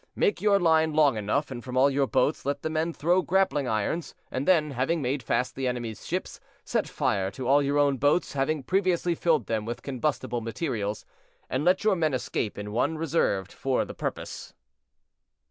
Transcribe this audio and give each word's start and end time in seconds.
Make 0.15 0.41
your 0.41 0.57
line 0.59 0.95
long 0.95 1.15
enough, 1.15 1.51
and 1.51 1.63
from 1.63 1.77
all 1.77 1.87
your 1.91 2.07
boats 2.07 2.43
let 2.43 2.63
the 2.63 2.71
men 2.71 2.91
throw 2.91 3.21
grappling 3.21 3.67
irons; 3.67 4.15
and 4.31 4.47
then, 4.47 4.71
having 4.71 4.99
made 4.99 5.21
fast 5.21 5.53
the 5.53 5.67
enemy's 5.67 6.07
ships, 6.07 6.39
set 6.65 6.89
fire 6.89 7.29
to 7.29 7.47
all 7.47 7.61
your 7.61 7.77
own 7.77 7.97
boats, 7.97 8.33
having 8.33 8.63
previously 8.63 9.13
filled 9.13 9.45
them 9.45 9.63
with 9.63 9.83
combustible 9.83 10.41
materials, 10.41 11.05
and 11.51 11.63
let 11.63 11.83
your 11.83 11.95
men 11.95 12.15
escape 12.15 12.57
in 12.57 12.71
one 12.71 12.97
reserved 12.97 13.51
for 13.51 13.85
the 13.85 13.93
purpose." 13.93 14.55